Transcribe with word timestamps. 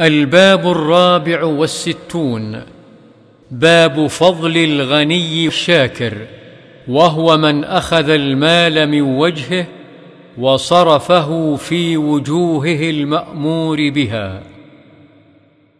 الباب 0.00 0.70
الرابع 0.70 1.44
والستون. 1.44 2.62
باب 3.50 4.06
فضل 4.06 4.56
الغني 4.56 5.46
الشاكر 5.46 6.12
وهو 6.88 7.36
من 7.36 7.64
أخذ 7.64 8.10
المال 8.10 8.86
من 8.86 9.02
وجهه 9.02 9.66
وصرفه 10.38 11.56
في 11.56 11.96
وجوهه 11.96 12.90
المأمور 12.90 13.90
بها. 13.90 14.42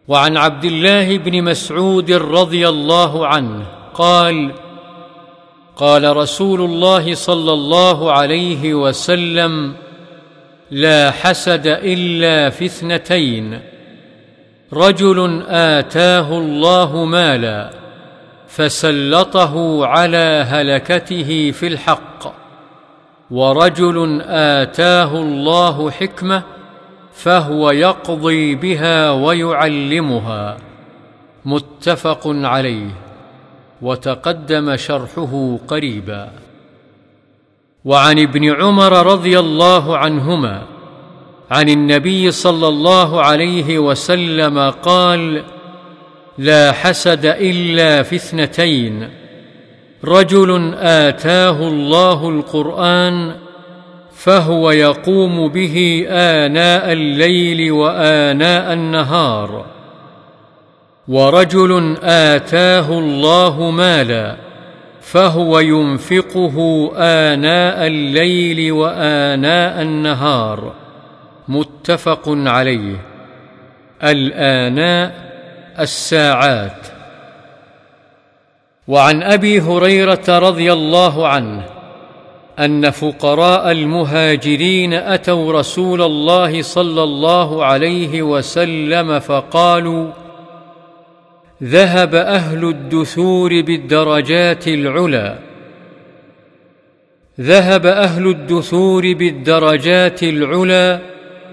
وعن 0.07 0.37
عبد 0.37 0.65
الله 0.65 1.17
بن 1.17 1.43
مسعود 1.43 2.11
رضي 2.11 2.69
الله 2.69 3.27
عنه 3.27 3.65
قال 3.93 4.51
قال 5.75 6.17
رسول 6.17 6.61
الله 6.61 7.13
صلى 7.13 7.53
الله 7.53 8.11
عليه 8.11 8.73
وسلم 8.73 9.73
لا 10.71 11.11
حسد 11.11 11.67
إلا 11.67 12.49
في 12.49 12.65
اثنتين. 12.65 13.68
رجل 14.73 15.43
آتاه 15.47 16.37
الله 16.37 17.05
مالا 17.05 17.69
فسلطه 18.47 19.85
على 19.85 20.45
هلكته 20.47 21.51
في 21.51 21.67
الحق 21.67 22.33
ورجل 23.31 24.21
آتاه 24.27 25.21
الله 25.21 25.91
حكمة 25.91 26.43
فهو 27.13 27.71
يقضي 27.71 28.55
بها 28.55 29.11
ويعلمها. 29.11 30.57
متفق 31.45 32.21
عليه. 32.25 32.89
وتقدم 33.81 34.75
شرحه 34.75 35.59
قريبا. 35.67 36.29
وعن 37.85 38.19
ابن 38.19 38.61
عمر 38.61 39.05
رضي 39.05 39.39
الله 39.39 39.97
عنهما 39.97 40.61
عن 41.51 41.69
النبي 41.69 42.31
صلى 42.31 42.67
الله 42.67 43.21
عليه 43.21 43.79
وسلم 43.79 44.69
قال 44.69 45.43
لا 46.37 46.71
حسد 46.71 47.25
إلا 47.25 48.03
في 48.03 48.15
اثنتين. 48.15 49.09
رجل 50.05 50.73
آتاه 50.79 51.67
الله 51.67 52.29
القرآن 52.29 53.35
فهو 54.13 54.71
يقوم 54.71 55.47
به 55.47 56.05
آناء 56.09 56.91
الليل 56.91 57.71
وآناء 57.71 58.73
النهار. 58.73 59.65
ورجل 61.07 61.97
آتاه 62.03 62.99
الله 62.99 63.71
مالا 63.71 64.35
فهو 65.01 65.59
ينفقه 65.59 66.89
آناء 66.97 67.87
الليل 67.87 68.71
وآناء 68.71 69.81
النهار. 69.81 70.73
متفق 71.49 72.23
عليه. 72.27 72.95
الآناء 74.03 75.29
الساعات. 75.79 76.87
وعن 78.87 79.23
أبي 79.23 79.61
هريرة 79.61 80.25
رضي 80.29 80.73
الله 80.73 81.27
عنه 81.27 81.65
أن 82.59 82.89
فقراء 82.89 83.71
المهاجرين 83.71 84.93
أتوا 84.93 85.53
رسول 85.53 86.01
الله 86.01 86.61
صلى 86.61 87.03
الله 87.03 87.65
عليه 87.65 88.21
وسلم 88.21 89.19
فقالوا 89.19 90.11
ذهب 91.63 92.15
أهل 92.15 92.69
الدثور 92.69 93.61
بالدرجات 93.61 94.67
العلى. 94.67 95.37
ذهب 97.39 97.85
أهل 97.85 98.27
الدثور 98.27 99.13
بالدرجات 99.13 100.23
العلى 100.23 100.99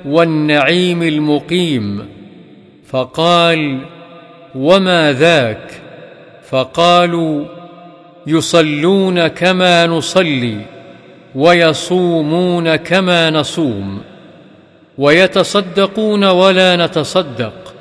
والنعيم 0.06 1.02
المقيم 1.02 2.08
فقال 2.86 3.80
وما 4.54 5.12
ذاك؟ 5.12 5.70
فقالوا 6.48 7.44
يصلون 8.26 9.26
كما 9.26 9.86
نصلي 9.86 10.58
ويصومون 11.34 12.76
كما 12.76 13.30
نصوم 13.30 14.00
ويتصدقون 14.98 16.24
ولا 16.24 16.76
نتصدق 16.76 17.74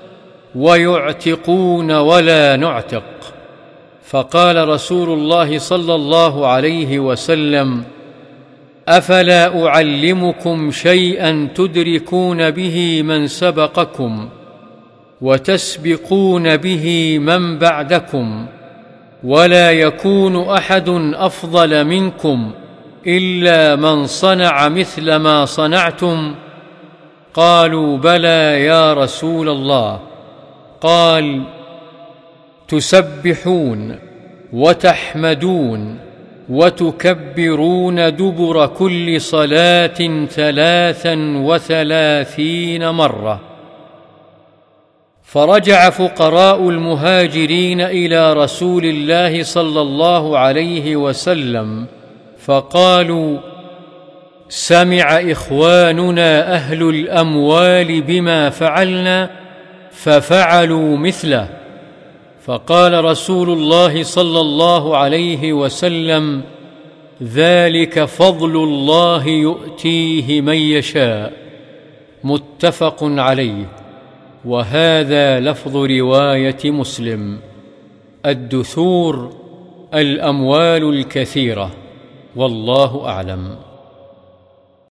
ويعتقون 0.55 1.91
ولا 1.91 2.55
نعتق. 2.55 3.03
فقال 4.05 4.67
رسول 4.67 5.09
الله 5.19 5.57
صلى 5.57 5.95
الله 5.95 6.47
عليه 6.47 6.99
وسلم 6.99 7.83
أفلا 8.87 9.67
أعلمكم 9.67 10.71
شيئا 10.71 11.49
تدركون 11.55 12.51
به 12.51 13.01
من 13.03 13.27
سبقكم 13.27 14.29
وتسبقون 15.21 16.57
به 16.57 17.17
من 17.19 17.57
بعدكم 17.57 18.45
ولا 19.23 19.71
يكون 19.71 20.49
أحد 20.49 20.89
أفضل 21.13 21.83
منكم 21.83 22.51
إلا 23.07 23.75
من 23.75 24.05
صنع 24.05 24.69
مثل 24.69 25.15
ما 25.15 25.45
صنعتم 25.45 26.35
قالوا 27.33 27.97
بلى 27.97 28.63
يا 28.65 28.93
رسول 28.93 29.49
الله 29.49 29.99
قال 30.81 31.43
تسبحون 32.67 33.99
وتحمدون 34.53 35.97
وتكبرون 36.49 38.15
دبر 38.15 38.67
كل 38.67 39.21
صلاة 39.21 40.25
ثلاثا 40.25 41.15
وثلاثين 41.37 42.89
مرة. 42.89 43.41
فرجع 45.23 45.89
فقراء 45.89 46.69
المهاجرين 46.69 47.81
إلى 47.81 48.33
رسول 48.33 48.85
الله 48.85 49.43
صلى 49.43 49.81
الله 49.81 50.37
عليه 50.37 50.95
وسلم 50.95 51.85
فقالوا 52.45 53.37
سمع 54.49 55.31
إخواننا 55.31 56.53
أهل 56.53 56.89
الأموال 56.89 58.01
بما 58.01 58.49
فعلنا 58.49 59.29
ففعلوا 59.91 60.97
مثله. 60.97 61.64
فقال 62.45 63.05
رسول 63.05 63.49
الله 63.49 64.03
صلى 64.03 64.39
الله 64.39 64.97
عليه 64.97 65.53
وسلم 65.53 66.43
ذلك 67.23 68.05
فضل 68.05 68.55
الله 68.55 69.27
يؤتيه 69.27 70.41
من 70.41 70.55
يشاء. 70.55 71.33
متفق 72.23 72.97
عليه. 73.01 73.65
وهذا 74.45 75.39
لفظ 75.39 75.77
رواية 75.77 76.71
مسلم. 76.71 77.39
الدثور 78.25 79.33
الأموال 79.93 80.89
الكثيرة. 80.89 81.71
والله 82.35 83.07
أعلم. 83.07 83.55